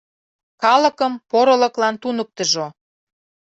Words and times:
Калыкым 0.63 1.13
порылыклан 1.29 1.95
туныктыжо. 2.01 2.65